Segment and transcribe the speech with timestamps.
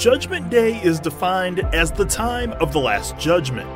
[0.00, 3.68] Judgment Day is defined as the time of the Last Judgment,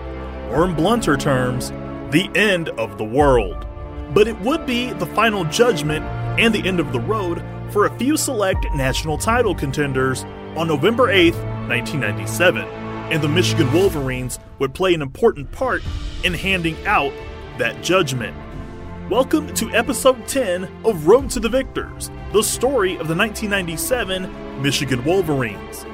[0.51, 1.69] or in blunter terms,
[2.13, 3.67] the end of the world.
[4.15, 6.03] But it would be the final judgment
[6.41, 10.25] and the end of the road for a few select national title contenders
[10.57, 12.63] on November 8, 1997,
[13.13, 15.83] and the Michigan Wolverines would play an important part
[16.25, 17.13] in handing out
[17.59, 18.35] that judgment.
[19.11, 25.05] Welcome to episode 10 of Road to the Victors, the story of the 1997 Michigan
[25.05, 25.85] Wolverines.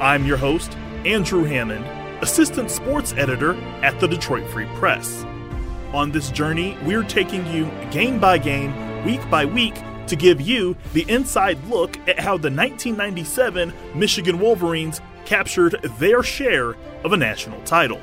[0.00, 1.84] I'm your host, Andrew Hammond,
[2.22, 5.24] assistant sports editor at the Detroit Free Press.
[5.92, 9.74] On this journey, we're taking you game by game, week by week,
[10.06, 16.76] to give you the inside look at how the 1997 Michigan Wolverines captured their share
[17.04, 18.00] of a national title.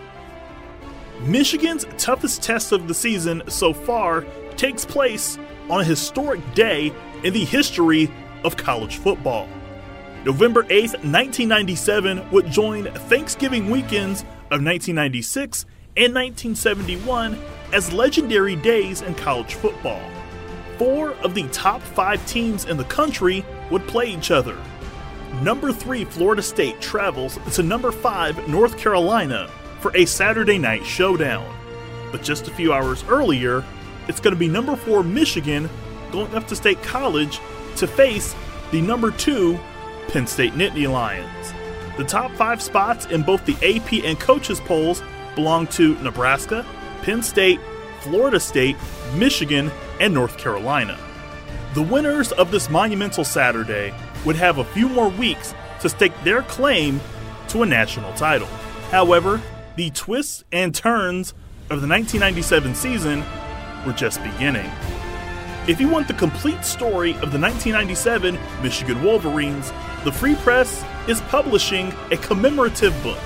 [1.21, 4.23] Michigan's toughest test of the season so far
[4.55, 8.11] takes place on a historic day in the history
[8.43, 9.49] of college football.
[10.25, 15.65] November 8, 1997 would join Thanksgiving weekends of 1996
[15.95, 17.37] and 1971
[17.73, 20.01] as legendary days in college football.
[20.77, 24.57] Four of the top five teams in the country would play each other.
[25.41, 31.51] Number 3 Florida State travels to number 5 North Carolina for a Saturday night showdown.
[32.11, 33.63] But just a few hours earlier,
[34.07, 35.69] it's going to be number 4 Michigan
[36.11, 37.39] going up to State College
[37.75, 38.35] to face
[38.71, 39.59] the number 2
[40.09, 41.53] Penn State Nittany Lions.
[41.97, 45.01] The top 5 spots in both the AP and coaches polls
[45.35, 46.65] belong to Nebraska,
[47.01, 47.59] Penn State,
[48.01, 48.77] Florida State,
[49.15, 50.97] Michigan, and North Carolina.
[51.73, 53.93] The winners of this monumental Saturday
[54.25, 56.99] would have a few more weeks to stake their claim
[57.49, 58.47] to a national title.
[58.91, 59.41] However,
[59.75, 61.31] the twists and turns
[61.69, 63.23] of the 1997 season
[63.85, 64.69] were just beginning.
[65.67, 69.73] If you want the complete story of the 1997 Michigan Wolverines,
[70.05, 73.19] the Free Press is publishing a commemorative book.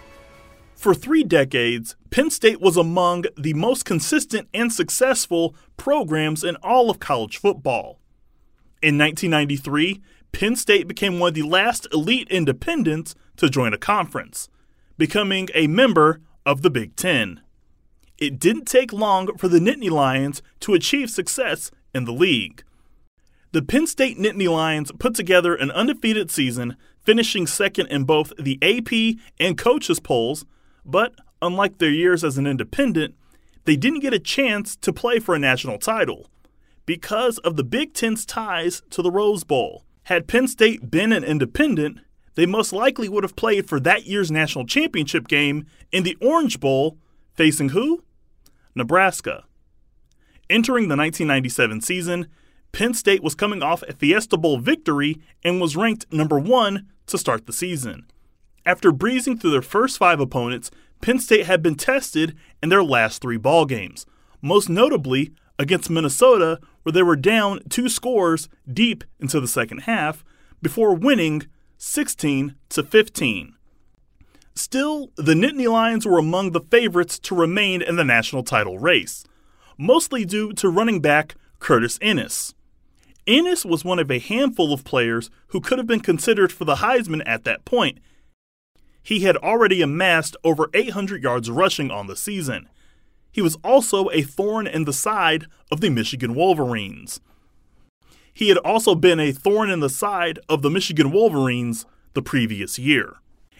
[0.74, 6.90] For three decades, Penn State was among the most consistent and successful programs in all
[6.90, 8.00] of college football.
[8.82, 10.02] In 1993,
[10.34, 14.48] Penn State became one of the last elite independents to join a conference,
[14.98, 17.40] becoming a member of the Big Ten.
[18.18, 22.64] It didn't take long for the Nittany Lions to achieve success in the league.
[23.52, 28.58] The Penn State Nittany Lions put together an undefeated season, finishing second in both the
[28.60, 30.44] AP and coaches polls,
[30.84, 33.14] but unlike their years as an independent,
[33.66, 36.28] they didn't get a chance to play for a national title
[36.86, 39.83] because of the Big Ten's ties to the Rose Bowl.
[40.04, 41.98] Had Penn State been an independent,
[42.34, 46.60] they most likely would have played for that year's national championship game in the Orange
[46.60, 46.98] Bowl,
[47.34, 48.04] facing who?
[48.74, 49.44] Nebraska.
[50.50, 52.26] Entering the 1997 season,
[52.72, 57.16] Penn State was coming off a Fiesta Bowl victory and was ranked number one to
[57.16, 58.06] start the season.
[58.66, 63.22] After breezing through their first five opponents, Penn State had been tested in their last
[63.22, 64.04] three ball games,
[64.42, 70.24] most notably against Minnesota, where they were down two scores deep into the second half
[70.62, 71.42] before winning
[71.78, 73.54] 16 to 15.
[74.54, 79.24] Still, the Nittany Lions were among the favorites to remain in the national title race,
[79.76, 82.54] mostly due to running back Curtis Enis.
[83.26, 86.76] Enis was one of a handful of players who could have been considered for the
[86.76, 87.98] Heisman at that point.
[89.02, 92.68] He had already amassed over 800 yards rushing on the season.
[93.34, 97.20] He was also a thorn in the side of the Michigan Wolverines.
[98.32, 102.78] He had also been a thorn in the side of the Michigan Wolverines the previous
[102.78, 103.16] year.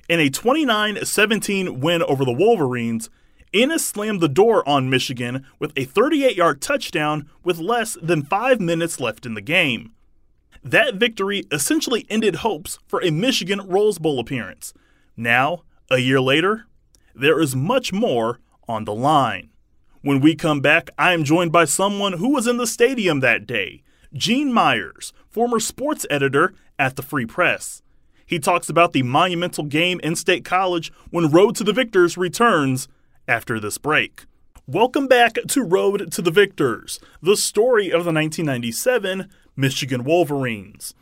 [0.08, 3.10] In a 29 17 win over the Wolverines,
[3.52, 8.60] Enis slammed the door on Michigan with a 38 yard touchdown with less than five
[8.60, 9.90] minutes left in the game.
[10.62, 14.72] That victory essentially ended hopes for a Michigan Rose Bowl appearance.
[15.16, 16.66] Now, a year later,
[17.12, 18.38] there is much more
[18.68, 19.50] on the line.
[20.04, 23.46] When we come back, I am joined by someone who was in the stadium that
[23.46, 27.80] day Gene Myers, former sports editor at the Free Press.
[28.26, 32.86] He talks about the monumental game in State College when Road to the Victors returns
[33.26, 34.26] after this break.
[34.66, 40.94] Welcome back to Road to the Victors, the story of the 1997 Michigan Wolverines.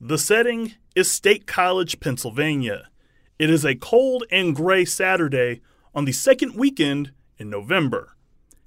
[0.00, 2.90] The setting is State College, Pennsylvania.
[3.40, 5.62] It is a cold and gray Saturday
[5.96, 8.15] on the second weekend in November.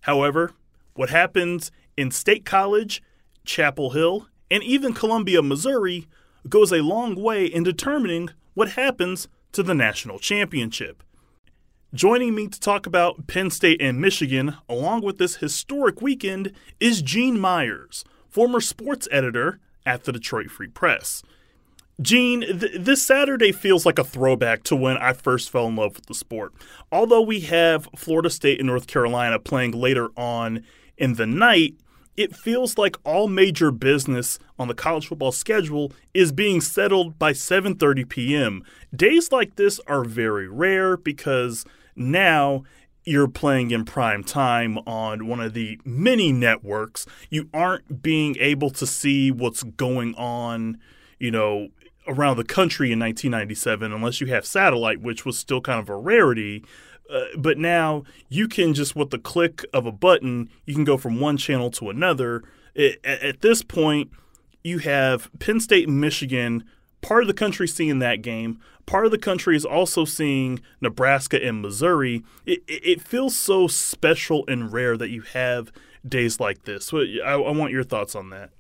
[0.02, 0.54] However,
[0.94, 3.02] what happens in State College,
[3.46, 6.08] Chapel Hill, and even Columbia, Missouri
[6.48, 11.04] goes a long way in determining what happens to the national championship.
[11.94, 17.02] Joining me to talk about Penn State and Michigan, along with this historic weekend, is
[17.02, 21.24] Gene Myers, former sports editor at the Detroit Free Press.
[22.02, 25.96] Gene, th- this Saturday feels like a throwback to when I first fell in love
[25.96, 26.54] with the sport.
[26.92, 30.64] Although we have Florida State and North Carolina playing later on
[30.98, 31.76] in the night,
[32.16, 37.32] it feels like all major business on the college football schedule is being settled by
[37.32, 38.64] 7:30 p.m.
[38.96, 42.64] Days like this are very rare because now
[43.06, 47.06] you're playing in prime time on one of the many networks.
[47.30, 50.78] You aren't being able to see what's going on,
[51.20, 51.70] you know,
[52.10, 55.96] around the country in 1997 unless you have satellite, which was still kind of a
[55.96, 56.66] rarity.
[57.10, 60.98] Uh, but now you can just with the click of a button, you can go
[60.98, 62.44] from one channel to another.
[62.76, 64.12] It, at this point,
[64.64, 66.64] you have Penn State and Michigan
[67.02, 68.60] part of the country seeing that game.
[68.86, 72.24] Part of the country is also seeing Nebraska and Missouri.
[72.46, 75.72] It, it feels so special and rare that you have
[76.08, 76.92] days like this.
[76.94, 78.52] I, I want your thoughts on that.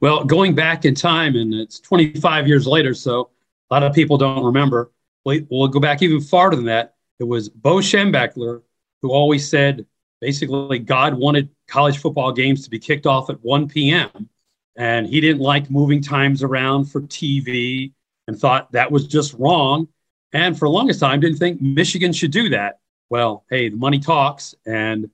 [0.00, 3.30] Well, going back in time, and it's 25 years later, so
[3.70, 4.92] a lot of people don't remember.
[5.24, 6.94] We'll go back even farther than that.
[7.18, 8.62] It was Bo Schembechler
[9.02, 9.86] who always said
[10.20, 14.28] basically God wanted college football games to be kicked off at 1 p.m
[14.76, 17.92] and he didn't like moving times around for TV
[18.26, 19.88] and thought that was just wrong.
[20.32, 22.80] And for the longest time, didn't think Michigan should do that.
[23.08, 25.08] Well, hey, the money talks, and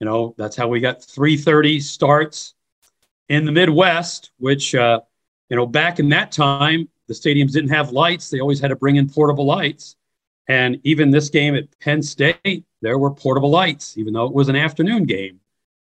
[0.00, 2.54] you know that's how we got 3:30 starts
[3.28, 4.30] in the Midwest.
[4.38, 5.00] Which uh,
[5.48, 8.76] you know back in that time, the stadiums didn't have lights; they always had to
[8.76, 9.96] bring in portable lights.
[10.48, 14.48] And even this game at Penn State, there were portable lights, even though it was
[14.48, 15.40] an afternoon game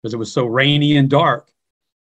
[0.02, 1.50] because it was so rainy and dark.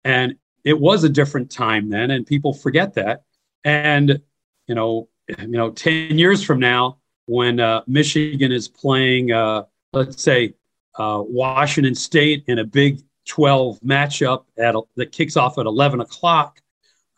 [0.04, 3.24] And it was a different time then, and people forget that.
[3.64, 4.20] And
[4.66, 10.22] you know, you know, ten years from now, when uh, Michigan is playing, uh, let's
[10.22, 10.54] say,
[10.98, 16.60] uh, Washington State in a Big 12 matchup at that kicks off at 11 o'clock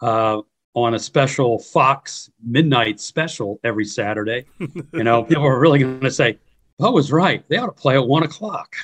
[0.03, 0.41] uh,
[0.75, 4.45] on a special Fox midnight special every Saturday,
[4.93, 6.39] you know, people are really going to say,
[6.79, 7.45] "Oh, was right.
[7.49, 8.77] They ought to play at one o'clock."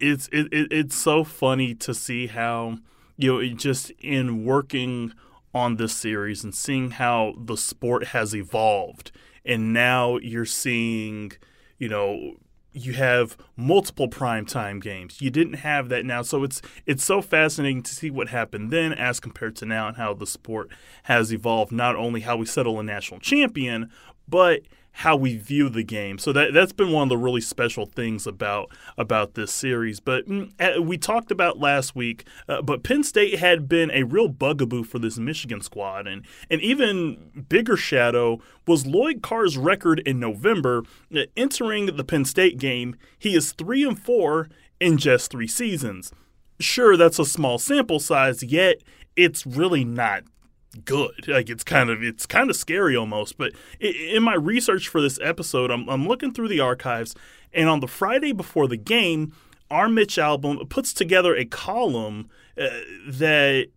[0.00, 2.78] It's it, it, it's so funny to see how
[3.16, 5.12] you know, just in working
[5.54, 9.12] on this series and seeing how the sport has evolved.
[9.44, 11.32] And now you're seeing,
[11.78, 12.34] you know,
[12.74, 15.22] you have multiple primetime games.
[15.22, 16.22] You didn't have that now.
[16.22, 19.96] So it's it's so fascinating to see what happened then as compared to now and
[19.96, 20.68] how the sport
[21.04, 23.90] has evolved, not only how we settle a national champion,
[24.28, 24.62] but
[24.98, 26.18] how we view the game.
[26.18, 29.98] So that that's been one of the really special things about about this series.
[29.98, 34.04] But mm, eh, we talked about last week, uh, but Penn State had been a
[34.04, 38.38] real bugaboo for this Michigan squad, and and even bigger shadow
[38.68, 42.94] was Lloyd Carr's record in November uh, entering the Penn State game.
[43.18, 44.48] He is three and four
[44.78, 46.12] in just three seasons.
[46.60, 48.76] Sure, that's a small sample size, yet
[49.16, 50.22] it's really not
[50.74, 51.28] good.
[51.28, 53.38] Like it's kind of it's kind of scary almost.
[53.38, 57.14] But in my research for this episode, I'm, I'm looking through the archives,
[57.52, 59.32] and on the Friday before the game,
[59.70, 62.28] our Mitch Albom puts together a column
[62.58, 62.68] uh,
[63.06, 63.68] that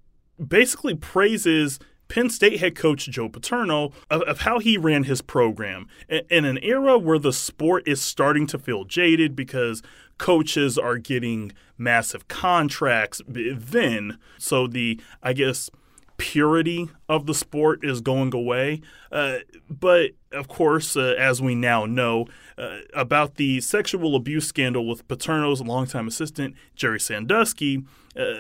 [0.46, 5.88] basically praises Penn State head coach Joe Paterno of, of, how he ran his program
[6.08, 9.82] in an era where the sport is starting to feel jaded because
[10.18, 14.18] coaches are getting massive contracts then.
[14.38, 15.70] So the I guess
[16.18, 18.82] purity of the sport is going away.
[19.12, 19.38] Uh,
[19.70, 22.26] but of course, uh, as we now know,
[22.58, 27.84] uh, about the sexual abuse scandal with Paterno's longtime assistant, Jerry Sandusky,
[28.16, 28.34] uh,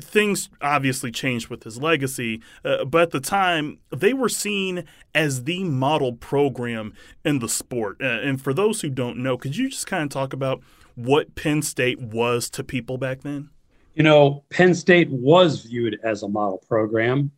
[0.00, 2.40] things obviously changed with his legacy.
[2.64, 4.84] Uh, but at the time, they were seen
[5.14, 6.92] as the model program
[7.24, 7.96] in the sport.
[8.00, 10.62] Uh, and for those who don't know, could you just kind of talk about
[10.94, 13.50] what Penn State was to people back then?
[13.98, 17.32] You know, Penn State was viewed as a model program.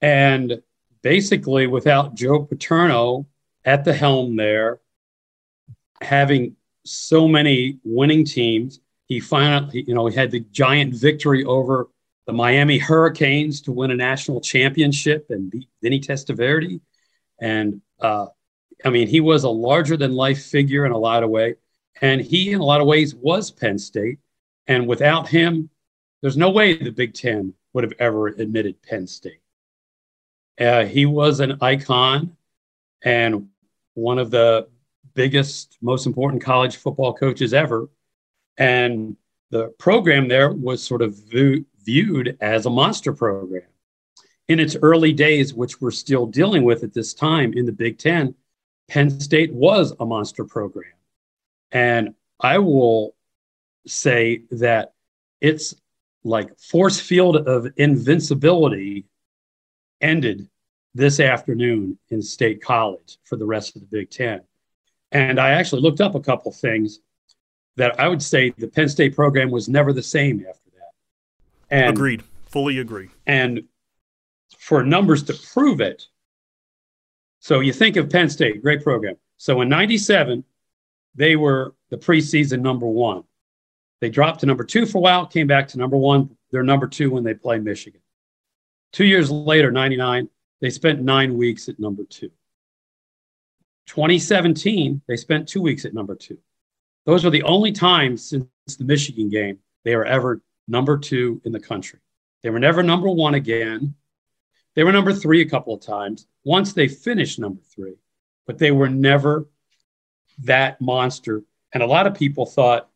[0.00, 0.62] And
[1.02, 3.26] basically, without Joe Paterno
[3.64, 4.78] at the helm there,
[6.00, 6.54] having
[6.84, 11.88] so many winning teams, he finally, you know, he had the giant victory over
[12.28, 16.80] the Miami Hurricanes to win a national championship and beat Vinny Testaverde.
[17.40, 18.26] And uh,
[18.84, 21.56] I mean, he was a larger than life figure in a lot of ways.
[22.00, 24.20] And he, in a lot of ways, was Penn State.
[24.68, 25.70] And without him,
[26.24, 29.42] there's no way the Big Ten would have ever admitted Penn State.
[30.58, 32.34] Uh, he was an icon
[33.04, 33.50] and
[33.92, 34.66] one of the
[35.12, 37.90] biggest, most important college football coaches ever.
[38.56, 39.18] And
[39.50, 43.68] the program there was sort of view, viewed as a monster program.
[44.48, 47.98] In its early days, which we're still dealing with at this time in the Big
[47.98, 48.34] Ten,
[48.88, 50.94] Penn State was a monster program.
[51.70, 53.14] And I will
[53.86, 54.94] say that
[55.42, 55.74] it's
[56.24, 59.06] like force field of invincibility
[60.00, 60.48] ended
[60.94, 64.40] this afternoon in State College for the rest of the Big Ten.
[65.12, 67.00] And I actually looked up a couple things
[67.76, 70.92] that I would say the Penn State program was never the same after that.
[71.70, 72.22] And, Agreed.
[72.46, 73.08] Fully agree.
[73.26, 73.64] And
[74.58, 76.06] for numbers to prove it,
[77.40, 79.16] so you think of Penn State, great program.
[79.36, 80.44] So in 97,
[81.14, 83.24] they were the preseason number one.
[84.00, 86.36] They dropped to number two for a while, came back to number one.
[86.50, 88.00] They're number two when they play Michigan.
[88.92, 90.28] Two years later, 99,
[90.60, 92.30] they spent nine weeks at number two.
[93.86, 96.38] 2017, they spent two weeks at number two.
[97.06, 98.46] Those are the only times since
[98.78, 101.98] the Michigan game they were ever number two in the country.
[102.42, 103.94] They were never number one again.
[104.74, 106.26] They were number three a couple of times.
[106.44, 107.96] Once they finished number three,
[108.46, 109.48] but they were never
[110.38, 111.42] that monster.
[111.72, 112.88] And a lot of people thought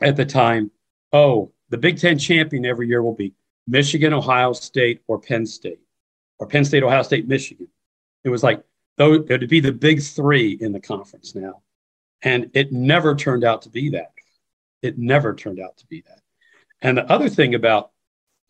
[0.00, 0.70] at the time,
[1.12, 3.34] oh, the Big Ten champion every year will be
[3.66, 5.80] Michigan, Ohio State, or Penn State,
[6.38, 7.68] or Penn State, Ohio State, Michigan.
[8.24, 8.62] It was like,
[8.96, 11.62] though it would be the big three in the conference now.
[12.22, 14.12] And it never turned out to be that.
[14.82, 16.20] It never turned out to be that.
[16.80, 17.90] And the other thing about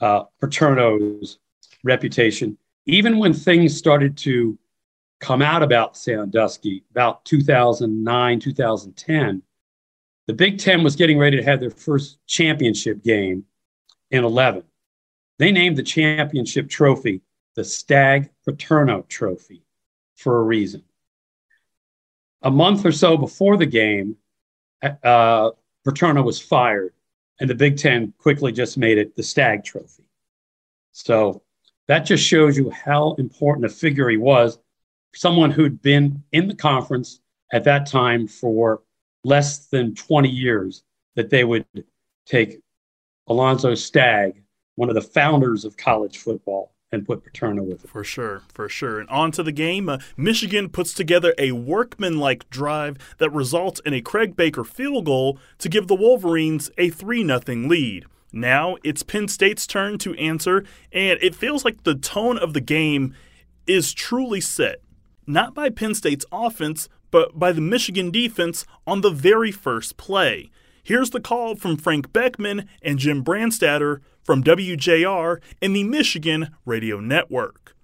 [0.00, 1.38] uh, Paterno's
[1.82, 4.58] reputation, even when things started to
[5.20, 9.42] come out about Sandusky about 2009, 2010,
[10.26, 13.44] the Big Ten was getting ready to have their first championship game
[14.10, 14.64] in 11.
[15.38, 17.22] They named the championship trophy
[17.54, 19.62] the Stagg Paterno Trophy
[20.16, 20.82] for a reason.
[22.42, 24.16] A month or so before the game,
[24.82, 25.50] uh,
[25.84, 26.92] Paterno was fired,
[27.40, 30.04] and the Big Ten quickly just made it the Stagg Trophy.
[30.92, 31.42] So
[31.86, 34.58] that just shows you how important a figure he was,
[35.14, 37.20] someone who'd been in the conference
[37.52, 38.82] at that time for
[39.24, 40.84] less than 20 years,
[41.16, 41.66] that they would
[42.26, 42.60] take
[43.26, 44.42] Alonzo Stagg,
[44.76, 47.90] one of the founders of college football, and put Paterno with it.
[47.90, 49.00] For sure, for sure.
[49.00, 49.88] And on to the game.
[49.88, 55.38] Uh, Michigan puts together a workmanlike drive that results in a Kraig Baker field goal
[55.58, 58.06] to give the Wolverines a 3 0 lead.
[58.32, 62.60] Now it's Penn State's turn to answer, and it feels like the tone of the
[62.60, 63.14] game
[63.66, 64.80] is truly set.
[65.26, 70.50] Not by Penn State's offense, but by the Michigan defense on the very first play.
[70.82, 76.98] Here's the call from Frank Beckmann and Jim Brandstatter from WJR and the Michigan Radio
[76.98, 77.76] Network.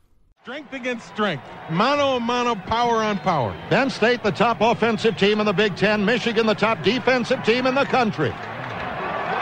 [0.42, 3.56] Strength against strength, mano a mano, power on power.
[3.68, 6.04] Penn State, the top offensive team in the Big Ten.
[6.04, 8.32] Michigan, the top defensive team in the country.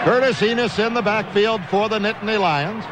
[0.04, 2.84] Curtis Enis in the backfield for the Nittany Lions.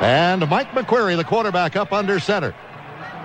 [0.00, 2.54] And Mike McQueary, the quarterback, up under center.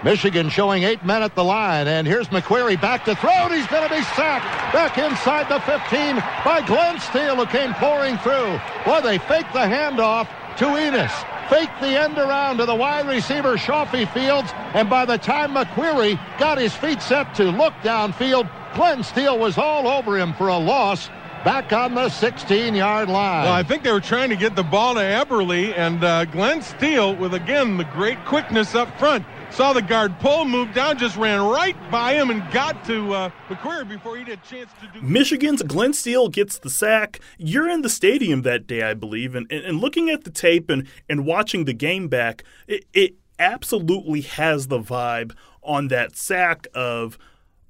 [0.04, 3.68] Michigan showing eight men at the line, and here's McQueary back to throw, and he's
[3.68, 8.60] going to be sacked back inside the 15 by Glenn Steele, who came pouring through.
[8.86, 11.12] Boy, they faked the handoff to Enis,
[11.50, 16.20] faked the end around to the wide receiver, Chafie Fields, and by the time McQueary
[16.38, 20.58] got his feet set to look downfield, Glenn Steele was all over him for a
[20.58, 21.10] loss
[21.44, 23.46] back on the 16 yard line.
[23.46, 26.62] Well, I think they were trying to get the ball to Eberly, and uh, Glenn
[26.62, 31.16] Steele, with again the great quickness up front, saw the guard pull, moved down, just
[31.16, 34.88] ran right by him and got to uh, McQueary before he had a chance to
[34.88, 35.06] do.
[35.06, 37.20] Michigan's Glenn Steele gets the sack.
[37.38, 40.70] You're in the stadium that day, I believe, and, and, and looking at the tape
[40.70, 46.68] and, and watching the game back, it, it absolutely has the vibe on that sack
[46.74, 47.18] of,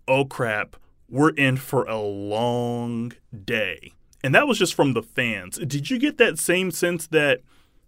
[0.07, 0.77] oh crap,
[1.09, 3.11] we're in for a long
[3.43, 3.91] day.
[4.23, 5.57] And that was just from the fans.
[5.57, 7.41] Did you get that same sense that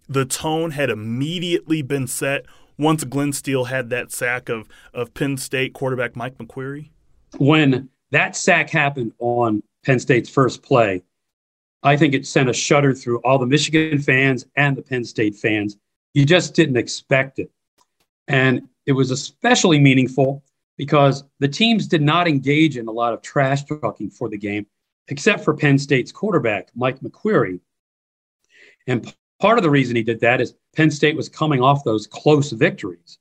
[0.06, 2.44] the tone had immediately been set
[2.78, 6.90] once Glenn Steele had that sack of of Penn State quarterback Mike McQueary?
[7.38, 11.02] When that sack happened on Penn State's first play,
[11.82, 15.36] I think it sent a shudder through all the Michigan fans and the Penn State
[15.36, 15.76] fans.
[16.14, 17.50] You just didn't expect it.
[18.28, 20.42] And it was especially meaningful
[20.76, 24.66] because the teams did not engage in a lot of trash talking for the game,
[25.08, 27.60] except for Penn State's quarterback, Mike McQueary.
[28.86, 32.06] And Part of the reason he did that is Penn State was coming off those
[32.06, 33.18] close victories.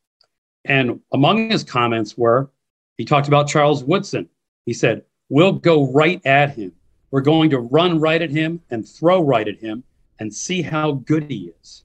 [0.64, 2.50] And among his comments were
[2.98, 4.30] he talked about Charles Woodson.
[4.66, 6.72] He said, We'll go right at him.
[7.12, 9.84] We're going to run right at him and throw right at him
[10.20, 11.84] and see how good he is.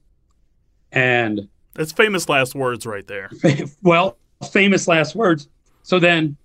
[0.91, 3.29] And that's famous last words right there.
[3.81, 4.17] well,
[4.51, 5.47] famous last words.
[5.83, 6.37] So then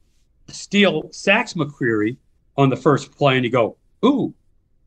[0.48, 2.16] Steele sacks McQueary
[2.56, 4.32] on the first play, and you go, ooh.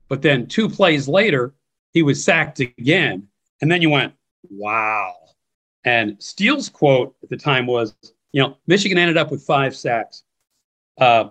[0.07, 1.53] But then two plays later,
[1.93, 3.27] he was sacked again.
[3.61, 4.13] And then you went,
[4.49, 5.13] wow.
[5.83, 7.95] And Steele's quote at the time was,
[8.31, 10.23] you know, Michigan ended up with five sacks.
[10.99, 11.29] Uh,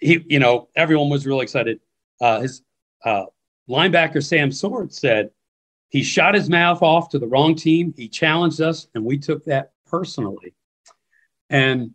[0.00, 1.80] he, you know, everyone was really excited.
[2.20, 2.62] Uh, his
[3.04, 3.24] uh,
[3.68, 5.30] linebacker Sam Sword said
[5.88, 7.94] he shot his mouth off to the wrong team.
[7.96, 10.54] He challenged us, and we took that personally.
[11.48, 11.92] And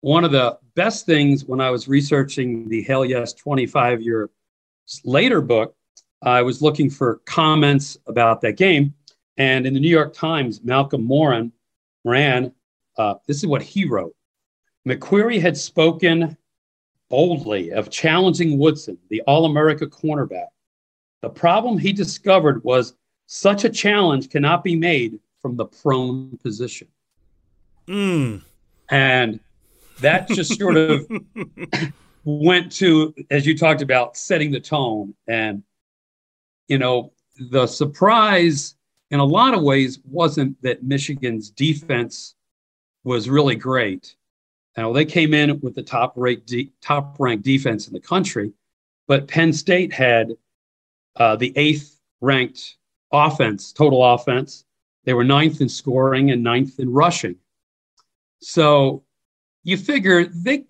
[0.00, 4.30] one of the best things when I was researching the Hell Yes 25 year
[5.04, 5.76] later book,
[6.24, 8.94] I was looking for comments about that game.
[9.36, 11.52] And in the New York Times, Malcolm Moran
[12.04, 12.52] ran,
[12.96, 14.14] uh, this is what he wrote
[14.88, 16.36] McQueary had spoken
[17.10, 20.48] boldly of challenging Woodson, the All America cornerback.
[21.20, 22.94] The problem he discovered was
[23.26, 26.88] such a challenge cannot be made from the prone position.
[27.86, 28.42] Mm.
[28.90, 29.40] And
[30.00, 31.06] that just sort of
[32.24, 35.14] went to, as you talked about, setting the tone.
[35.26, 35.62] And,
[36.68, 37.12] you know,
[37.50, 38.76] the surprise
[39.10, 42.34] in a lot of ways wasn't that Michigan's defense
[43.04, 44.16] was really great.
[44.76, 48.52] Now they came in with the top rate de- top ranked defense in the country,
[49.06, 50.32] but Penn State had
[51.16, 52.76] uh, the eighth ranked
[53.12, 54.64] offense, total offense.
[55.04, 57.36] They were ninth in scoring and ninth in rushing.
[58.40, 59.04] So
[59.62, 60.64] you figure they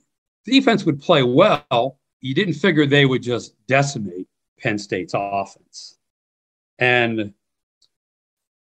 [0.45, 1.99] defense would play well.
[2.21, 4.29] You didn't figure they would just decimate
[4.61, 5.99] Penn State's offense.
[6.79, 7.35] And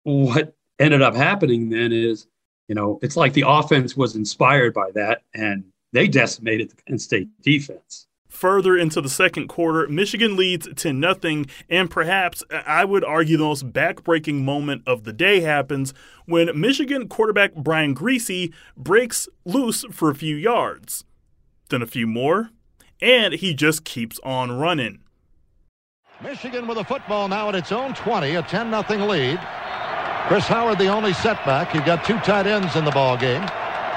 [0.05, 2.27] what ended up happening then is,
[2.69, 6.99] you know, it's like the offense was inspired by that and they decimated the Penn
[6.99, 8.07] State defense.
[8.29, 13.43] Further into the second quarter, Michigan leads 10 0, and perhaps I would argue the
[13.43, 15.93] most backbreaking moment of the day happens
[16.27, 21.05] when Michigan quarterback Brian Griese breaks loose for a few yards,
[21.71, 22.51] then a few more,
[23.03, 25.01] and he just keeps on running.
[26.23, 29.41] Michigan with a football now at its own 20, a 10 0 lead.
[30.29, 31.75] Chris Howard, the only setback.
[31.75, 33.43] You've got two tight ends in the ball game.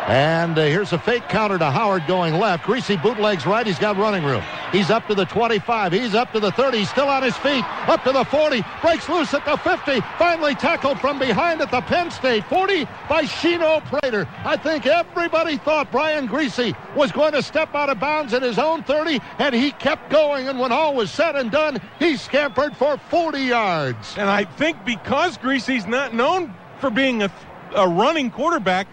[0.07, 2.65] And uh, here's a fake counter to Howard going left.
[2.65, 3.65] Griese bootlegs right.
[3.65, 4.43] He's got running room.
[4.73, 5.93] He's up to the 25.
[5.93, 6.79] He's up to the 30.
[6.79, 7.63] He's still on his feet.
[7.87, 8.65] Up to the 40.
[8.81, 10.01] Breaks loose at the 50.
[10.17, 14.27] Finally tackled from behind at the Penn State 40 by Shino Prater.
[14.43, 18.59] I think everybody thought Brian Griese was going to step out of bounds at his
[18.59, 20.49] own 30, and he kept going.
[20.49, 24.17] And when all was said and done, he scampered for 40 yards.
[24.17, 27.31] And I think because Griese's not known for being a,
[27.73, 28.87] a running quarterback,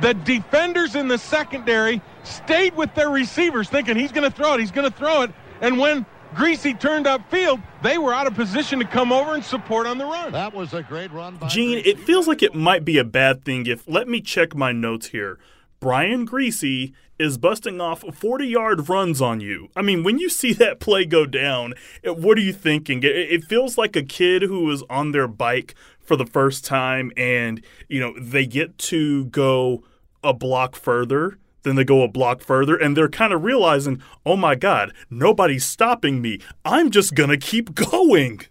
[0.00, 4.60] the defenders in the secondary stayed with their receivers thinking he's going to throw it,
[4.60, 5.30] he's going to throw it.
[5.60, 6.04] And when
[6.34, 10.04] Griese turned upfield, they were out of position to come over and support on the
[10.04, 10.32] run.
[10.32, 11.86] That was a great run by Gene, Griese.
[11.86, 15.08] it feels like it might be a bad thing if, let me check my notes
[15.08, 15.38] here.
[15.80, 19.68] Brian Griese is busting off 40 yard runs on you.
[19.74, 21.74] I mean, when you see that play go down,
[22.04, 23.02] what are you thinking?
[23.02, 27.12] It, it feels like a kid who is on their bike for the first time
[27.16, 29.84] and, you know, they get to go
[30.22, 31.38] a block further.
[31.62, 35.64] Then they go a block further and they're kind of realizing, oh my God, nobody's
[35.64, 36.38] stopping me.
[36.64, 38.42] I'm just going to keep going.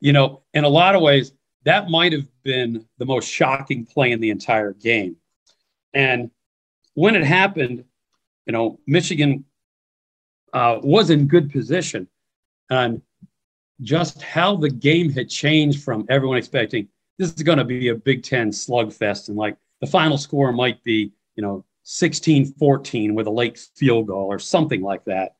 [0.00, 1.32] You know, in a lot of ways,
[1.64, 5.16] that might have been the most shocking play in the entire game.
[5.92, 6.30] And
[6.96, 7.84] when it happened,
[8.46, 9.44] you know, Michigan
[10.52, 12.08] uh, was in good position.
[12.70, 13.02] And
[13.82, 17.94] just how the game had changed from everyone expecting this is going to be a
[17.94, 19.28] Big Ten slugfest.
[19.28, 24.06] And like the final score might be, you know, 16 14 with a late field
[24.06, 25.36] goal or something like that.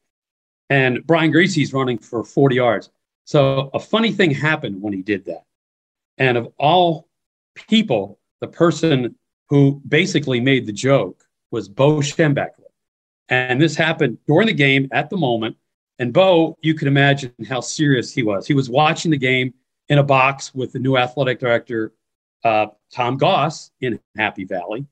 [0.69, 2.91] And Brian Griese's running for 40 yards.
[3.25, 5.45] So a funny thing happened when he did that.
[6.19, 7.09] And of all
[7.55, 9.17] people, the person
[9.49, 12.65] who basically made the joke was Bo Schembechler.
[13.29, 15.57] And this happened during the game at the moment.
[15.99, 18.47] And Bo, you can imagine how serious he was.
[18.47, 19.55] He was watching the game
[19.89, 21.93] in a box with the new athletic director,
[22.45, 24.87] uh, Tom Goss, in Happy Valley.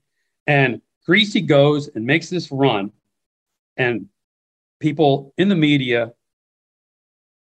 [0.47, 2.91] And Griese goes and makes this run.
[3.77, 4.09] And
[4.81, 6.15] people in the media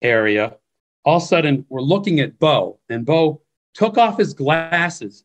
[0.02, 0.56] area
[1.04, 2.78] all of a sudden were looking at Bo.
[2.88, 3.42] And Bo
[3.74, 5.24] took off his glasses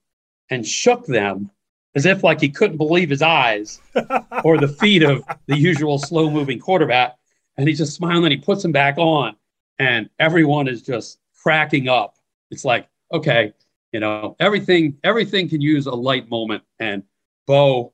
[0.50, 1.52] and shook them
[1.96, 3.80] as if like he couldn't believe his eyes
[4.44, 7.18] or the feet of the usual slow moving quarterback.
[7.58, 9.36] And he's just smiling and he puts him back on.
[9.80, 12.16] And everyone is just cracking up.
[12.50, 13.54] It's like, okay,
[13.92, 16.64] you know, everything, everything can use a light moment.
[16.80, 17.04] And
[17.46, 17.94] Bo,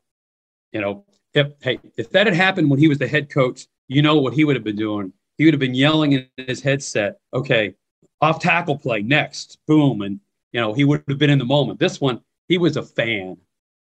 [0.72, 4.02] you know, if hey, if that had happened when he was the head coach, you
[4.02, 5.12] know what he would have been doing.
[5.38, 7.76] He would have been yelling in his headset, okay,
[8.22, 10.02] off tackle play next, boom.
[10.02, 10.20] And
[10.52, 11.80] you know, he would have been in the moment.
[11.80, 13.38] This one, he was a fan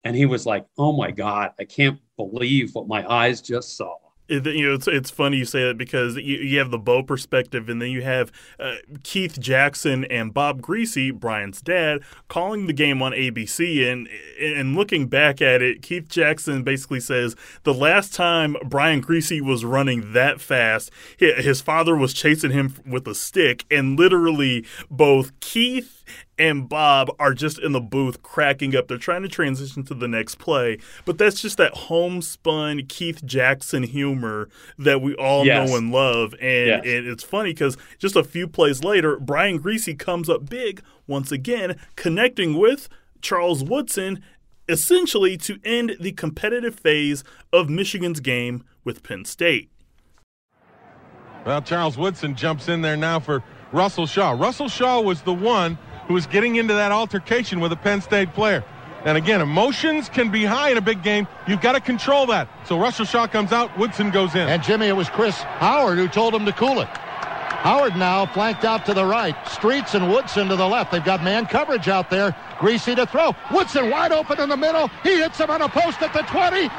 [0.06, 3.96] and he was like, oh my God, I can't believe what my eyes just saw.
[4.28, 7.04] It, you know, it's it's funny you say that because you, you have the Bo
[7.04, 12.74] perspective, and then you have uh, Keith Jackson and Bob Griese, Brian's dad, calling the
[12.74, 14.10] game on ABC, and
[14.42, 19.64] and looking back at it, Keith Jackson basically says the last time Brian Griese was
[19.64, 20.90] running that fast,
[21.20, 25.95] his father was chasing him with a stick, and literally both Keith
[26.38, 28.88] and Bob are just in the booth cracking up.
[28.88, 33.84] They're trying to transition to the next play, but that's just that homespun Keith Jackson
[33.84, 35.70] humor that we all yes.
[35.70, 36.34] know and love.
[36.34, 36.82] And, yes.
[36.86, 41.32] and it's funny because just a few plays later, Brian Griese comes up big once
[41.32, 42.90] again, connecting with
[43.22, 44.24] Charles Woodson,
[44.68, 49.70] essentially to end the competitive phase of Michigan's game with Penn State.
[51.46, 54.32] Well, Charles Woodson jumps in there now for Russell Shaw.
[54.32, 58.34] Russell Shaw was the one who was getting into that altercation with a Penn State
[58.34, 58.64] player.
[59.06, 61.28] And again, emotions can be high in a big game.
[61.48, 62.48] You've got to control that.
[62.66, 64.48] So Russell Shaw comes out, Woodson goes in.
[64.48, 66.88] And Jimmy, it was Chris Howard who told him to cool it.
[66.88, 69.36] Howard now flanked out to the right.
[69.48, 70.92] Streets and Woodson to the left.
[70.92, 72.36] They've got man coverage out there.
[72.58, 73.36] Griese to throw.
[73.52, 74.88] Woodson wide open in the middle.
[75.04, 76.70] He hits him on a post at the 20.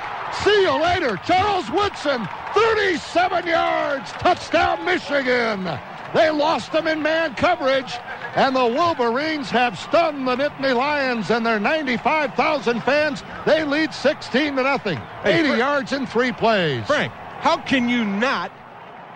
[0.44, 1.16] See you later.
[1.24, 4.12] Charles Woodson, 37 yards.
[4.12, 5.64] Touchdown, Michigan.
[6.14, 7.94] They lost them in man coverage,
[8.34, 13.22] and the Wolverines have stunned the Nittany Lions and their 95,000 fans.
[13.44, 14.98] They lead 16 to nothing.
[15.22, 16.86] Hey, 80 Frank, yards in three plays.
[16.86, 18.52] Frank, how can you not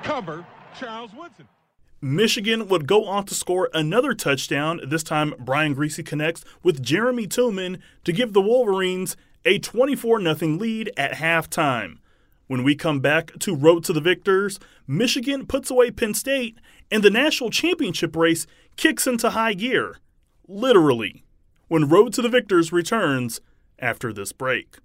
[0.02, 0.44] cover
[0.78, 1.48] Charles Woodson?
[2.02, 4.80] Michigan would go on to score another touchdown.
[4.86, 10.34] This time, Brian Griese connects with Jerame Tuman to give the Wolverines a 24 0
[10.56, 11.98] lead at halftime.
[12.46, 16.58] When we come back to Road to the Victors, Michigan puts away Penn State
[16.90, 19.96] and the national championship race kicks into high gear.
[20.46, 21.24] Literally.
[21.68, 23.40] When Road to the Victors returns
[23.78, 24.78] after this break.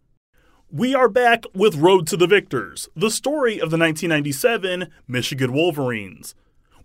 [0.71, 6.35] We are back with Road to the Victors, the story of the 1997 Michigan Wolverines.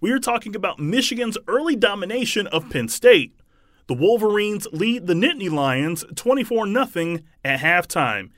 [0.00, 3.34] We are talking about Michigan's early domination of Penn State.
[3.86, 8.30] The Wolverines lead the Nittany Lions 24 0 at halftime.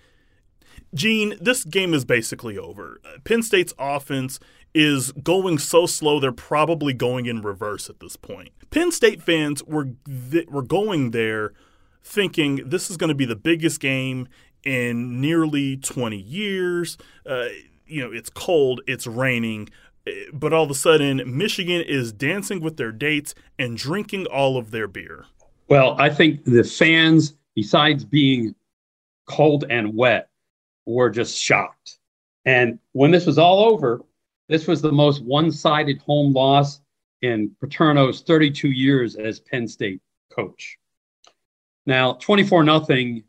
[0.94, 3.00] Gene, this game is basically over.
[3.24, 4.38] Penn State's offense
[4.74, 8.50] is going so slow they're probably going in reverse at this point.
[8.70, 9.90] Penn State fans were
[10.30, 11.52] th- were going there
[12.02, 14.28] thinking this is going to be the biggest game
[14.64, 16.96] in nearly 20 years.
[17.26, 17.46] Uh,
[17.86, 19.68] you know, it's cold, it's raining,
[20.06, 24.56] eh, but all of a sudden Michigan is dancing with their dates and drinking all
[24.56, 25.26] of their beer.
[25.68, 28.54] Well, I think the fans besides being
[29.26, 30.28] cold and wet
[30.86, 31.98] were just shocked.
[32.44, 34.00] And when this was all over,
[34.52, 36.80] this was the most one-sided home loss
[37.22, 40.76] in Paterno's 32 years as Penn State coach.
[41.86, 43.24] Now, 24 nothing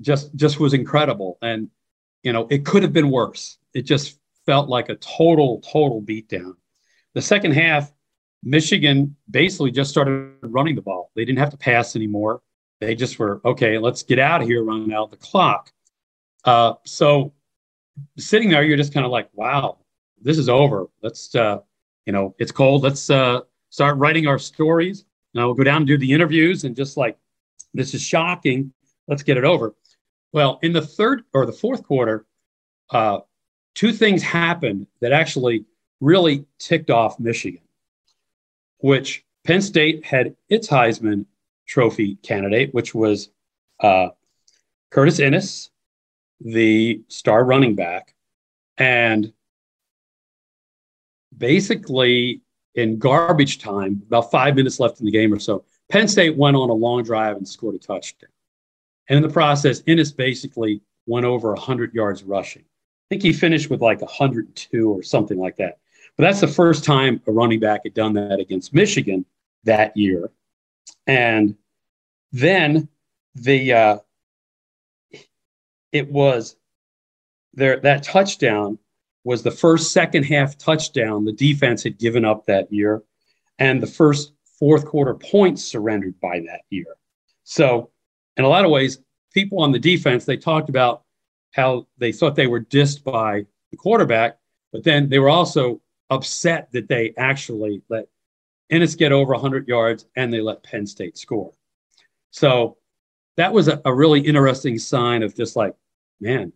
[0.00, 1.68] just just was incredible and
[2.22, 3.56] you know, it could have been worse.
[3.72, 6.54] It just felt like a total total beatdown.
[7.14, 7.90] The second half
[8.42, 11.10] Michigan basically just started running the ball.
[11.16, 12.42] They didn't have to pass anymore.
[12.80, 13.78] They just were okay.
[13.78, 15.70] Let's get out of here, run out the clock.
[16.44, 17.32] Uh, so
[18.18, 19.78] sitting there, you're just kind of like, wow,
[20.20, 20.86] this is over.
[21.02, 21.58] Let's, uh,
[22.06, 22.82] you know, it's cold.
[22.82, 25.04] Let's uh, start writing our stories.
[25.34, 27.16] Now we'll go down and do the interviews and just like,
[27.72, 28.72] this is shocking.
[29.06, 29.74] Let's get it over.
[30.32, 32.26] Well, in the third or the fourth quarter,
[32.90, 33.20] uh,
[33.74, 35.64] two things happened that actually
[36.00, 37.62] really ticked off Michigan,
[38.78, 41.26] which Penn State had its Heisman
[41.66, 43.30] Trophy candidate, which was
[43.80, 44.08] uh,
[44.90, 45.70] Curtis Enis,
[46.40, 48.14] the star running back,
[48.76, 49.32] and
[51.40, 52.42] basically
[52.76, 56.56] in garbage time, about five minutes left in the game or so, Penn State went
[56.56, 58.30] on a long drive and scored a touchdown.
[59.08, 62.62] And in the process, Enis basically went over 100 yards rushing.
[62.62, 65.78] I think he finished with like 102 or something like that.
[66.16, 69.24] But that's the first time a running back had done that against Michigan
[69.64, 70.30] that year.
[71.08, 71.56] And
[72.30, 72.88] then
[73.34, 73.98] the uh,
[75.90, 76.56] it was
[77.54, 78.78] there that touchdown
[79.24, 83.02] was the first second half touchdown the defense had given up that year
[83.58, 86.96] and the first fourth quarter points surrendered by that year.
[87.44, 87.90] So,
[88.36, 88.98] in a lot of ways,
[89.32, 91.02] people on the defense, they talked about
[91.52, 94.38] how they thought they were dissed by the quarterback,
[94.72, 95.80] but then they were also
[96.10, 98.06] upset that they actually let
[98.72, 101.52] Enis get over 100 yards and they let Penn State score.
[102.30, 102.76] So,
[103.36, 105.74] that was a, a really interesting sign of just like,
[106.20, 106.52] man,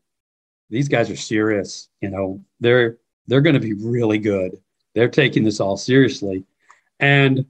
[0.71, 1.89] these guys are serious.
[2.01, 4.61] You know, they're they're going to be really good.
[4.95, 6.45] They're taking this all seriously.
[7.01, 7.47] And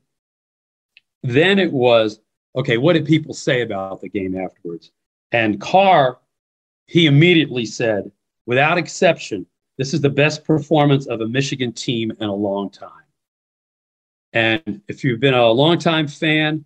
[1.23, 2.21] then it was
[2.57, 2.77] okay.
[2.77, 4.93] What did people say about the game afterwards?
[5.33, 6.19] And Carr,
[6.87, 8.11] he immediately said,
[8.47, 9.47] without exception,
[9.79, 12.91] this is the best performance of a Michigan team in a long time.
[14.33, 16.65] And if you've been a longtime fan,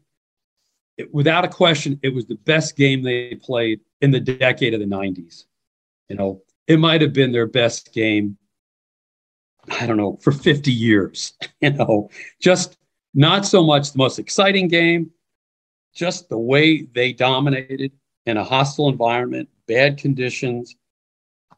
[0.97, 4.81] it, without a question, it was the best game they played in the decade of
[4.81, 5.45] the 90s.
[6.09, 8.37] You know, it might have been their best game,
[9.81, 11.35] I don't know, for 50 years.
[11.61, 12.79] you know, just
[13.15, 15.11] not so much the most exciting game,
[15.95, 17.93] just the way they dominated
[18.27, 20.77] in a hostile environment, bad conditions,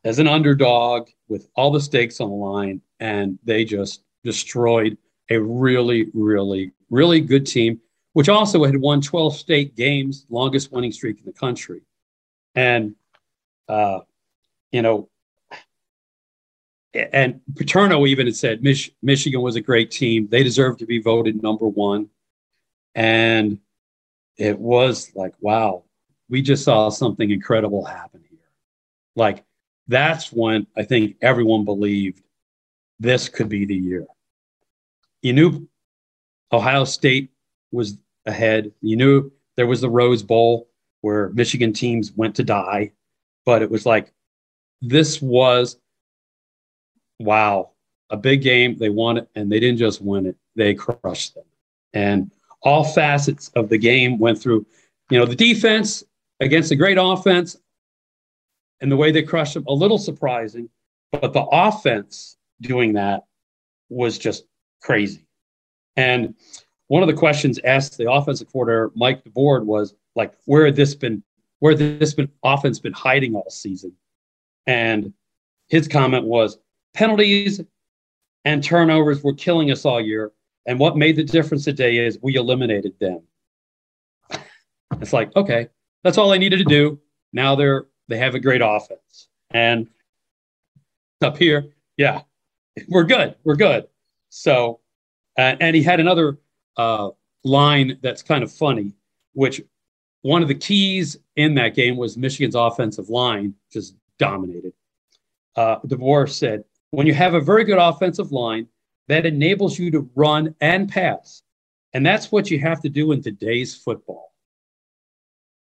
[0.04, 4.96] as an underdog with all the stakes on the line, and they just destroyed
[5.30, 7.80] a really, really, really good team,
[8.14, 11.82] which also had won 12 state games, longest winning streak in the country.
[12.54, 12.94] And,
[13.68, 14.00] uh,
[14.72, 15.08] you know,
[16.94, 20.26] and Paterno even had said Mich- Michigan was a great team.
[20.28, 22.08] They deserved to be voted number one.
[22.94, 23.58] And
[24.36, 25.84] it was like, wow,
[26.28, 28.38] we just saw something incredible happen here.
[29.14, 29.44] Like,
[29.86, 32.22] that's when I think everyone believed
[32.98, 34.06] this could be the year.
[35.22, 35.68] You knew
[36.52, 37.30] Ohio State
[37.70, 38.72] was ahead.
[38.80, 40.68] You knew there was the Rose Bowl
[41.02, 42.92] where Michigan teams went to die,
[43.44, 44.12] but it was like
[44.82, 45.78] this was
[47.18, 47.70] wow,
[48.08, 48.76] a big game.
[48.78, 51.44] They won it, and they didn't just win it; they crushed them.
[51.92, 52.30] And
[52.62, 54.66] all facets of the game went through.
[55.10, 56.04] You know, the defense
[56.38, 57.56] against a great offense
[58.80, 60.68] and the way they crushed them, a little surprising.
[61.12, 63.24] But the offense doing that
[63.88, 64.44] was just
[64.80, 65.26] crazy.
[65.96, 66.34] And
[66.86, 70.94] one of the questions asked the offensive coordinator, Mike DeBord, was like, where had this
[70.94, 71.22] been,
[71.58, 73.92] where had this been offense been hiding all season?
[74.70, 75.12] And
[75.66, 76.58] his comment was
[76.94, 77.60] penalties
[78.44, 80.30] and turnovers were killing us all year.
[80.64, 83.22] And what made the difference today is we eliminated them.
[85.00, 85.66] It's like, okay,
[86.04, 87.00] that's all I needed to do.
[87.32, 89.26] Now they're they have a great offense.
[89.50, 89.88] And
[91.20, 92.22] up here, yeah,
[92.88, 93.34] we're good.
[93.42, 93.88] We're good.
[94.28, 94.78] So,
[95.36, 96.38] uh, and he had another
[96.76, 97.10] uh,
[97.42, 98.94] line that's kind of funny,
[99.32, 99.62] which
[100.22, 104.72] one of the keys in that game was Michigan's offensive line just dominated.
[105.56, 108.68] Uh, DeBord said, when you have a very good offensive line,
[109.08, 111.42] that enables you to run and pass.
[111.92, 114.32] And that's what you have to do in today's football.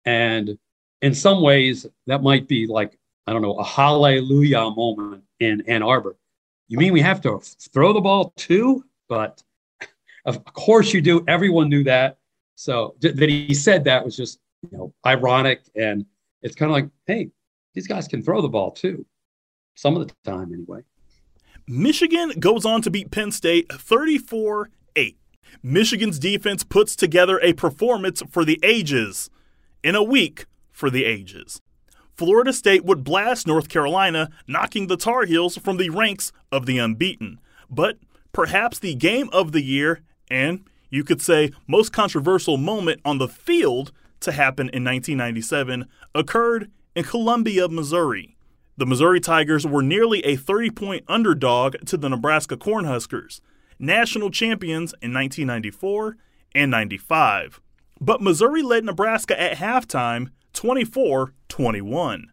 [0.05, 0.57] And
[1.03, 5.83] in some ways, that might be like, I don't know, a hallelujah moment in Ann
[5.83, 6.15] Arbor.
[6.67, 7.39] You mean we have to
[7.71, 8.83] throw the ball too?
[9.07, 9.43] But
[10.25, 11.23] of course you do.
[11.27, 12.17] Everyone knew that.
[12.55, 15.61] So that he said that was just, you know, ironic.
[15.75, 16.05] And
[16.41, 17.29] it's kind of like, hey,
[17.75, 19.05] these guys can throw the ball too.
[19.75, 20.81] Some of the time, anyway.
[21.67, 25.17] Michigan goes on to beat Penn State 34 8.
[25.61, 29.29] Michigan's defense puts together a performance for the ages
[29.83, 31.61] in a week for the ages.
[32.15, 36.77] Florida State would blast North Carolina, knocking the Tar Heels from the ranks of the
[36.77, 37.39] unbeaten.
[37.69, 37.97] But
[38.31, 43.27] perhaps the game of the year, and you could say most controversial moment on the
[43.27, 48.37] field to happen in 1997, occurred in Columbia, Missouri.
[48.77, 53.41] The Missouri Tigers were nearly a 30 point underdog to the Nebraska Cornhuskers,
[53.77, 56.17] national champions in 1994
[56.53, 57.61] and 95.
[58.01, 62.31] But Missouri led Nebraska at halftime 24 21.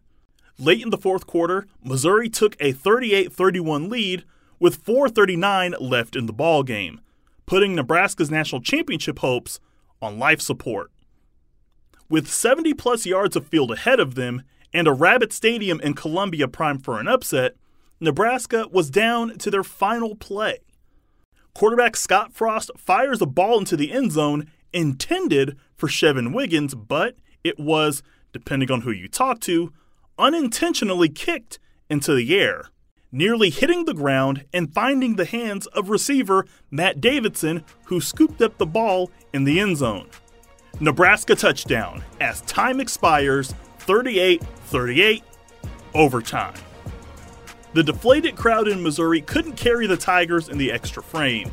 [0.59, 4.23] Late in the fourth quarter, Missouri took a 38 31 lead
[4.59, 7.01] with 4.39 left in the ball game,
[7.45, 9.59] putting Nebraska's national championship hopes
[10.01, 10.91] on life support.
[12.09, 16.47] With 70 plus yards of field ahead of them and a Rabbit Stadium in Columbia
[16.47, 17.55] primed for an upset,
[17.99, 20.59] Nebraska was down to their final play.
[21.53, 27.15] Quarterback Scott Frost fires a ball into the end zone intended for Shevin Wiggins, but
[27.43, 29.71] it was, depending on who you talk to,
[30.17, 32.69] unintentionally kicked into the air,
[33.11, 38.57] nearly hitting the ground and finding the hands of receiver Matt Davidson, who scooped up
[38.57, 40.09] the ball in the end zone.
[40.79, 45.23] Nebraska touchdown as time expires 38 38,
[45.93, 46.55] overtime.
[47.73, 51.51] The deflated crowd in Missouri couldn't carry the Tigers in the extra frame.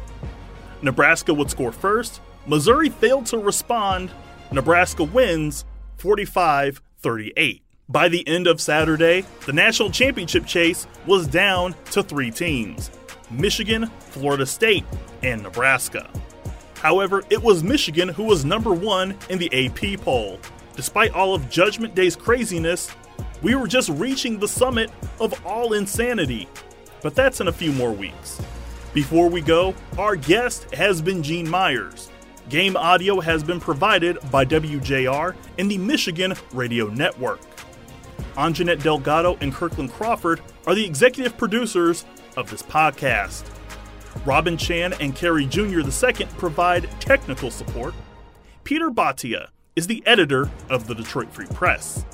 [0.80, 4.10] Nebraska would score first, Missouri failed to respond,
[4.52, 5.66] Nebraska wins
[5.98, 7.62] 45 38.
[7.90, 12.90] By the end of Saturday, the national championship chase was down to three teams
[13.30, 14.84] Michigan, Florida State,
[15.22, 16.08] and Nebraska.
[16.80, 20.40] However, it was Michigan who was number one in the AP poll.
[20.76, 22.90] Despite all of Judgment Day's craziness,
[23.42, 24.90] we were just reaching the summit
[25.20, 26.48] of all insanity.
[27.02, 28.40] But that's in a few more weeks.
[28.94, 32.10] Before we go, our guest has been Gene Myers.
[32.48, 37.40] Game audio has been provided by WJR and the Michigan Radio Network.
[38.36, 42.06] Anjanette Delgado and Kirkland Crawford are the executive producers
[42.38, 43.44] of this podcast.
[44.24, 45.80] Robin Chan and Kerry Jr.
[45.80, 47.94] II provide technical support.
[48.64, 52.04] Peter Bhatia is the editor of the Detroit Free Press.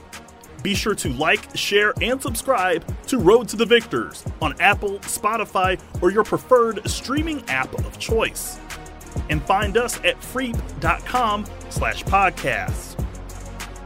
[0.62, 5.80] Be sure to like, share, and subscribe to Road to the Victors on Apple, Spotify,
[6.02, 8.58] or your preferred streaming app of choice.
[9.30, 12.98] And find us at freep.com slash podcasts.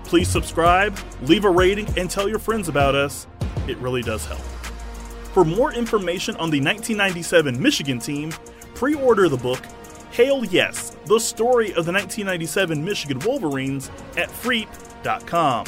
[0.05, 3.27] Please subscribe, leave a rating, and tell your friends about us.
[3.68, 4.60] It really does help.
[5.33, 8.33] For more information on the 1997 Michigan team,
[8.75, 9.61] pre order the book
[10.11, 15.66] Hail Yes, the story of the 1997 Michigan Wolverines at freep.com.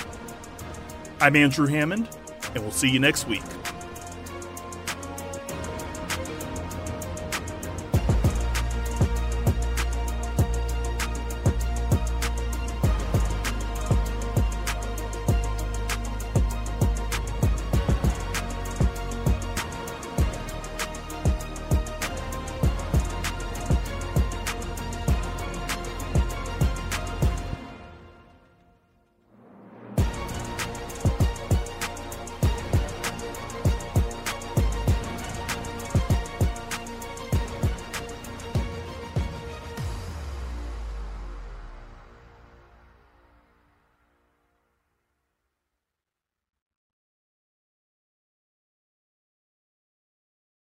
[1.21, 2.09] I'm Andrew Hammond,
[2.55, 3.43] and we'll see you next week.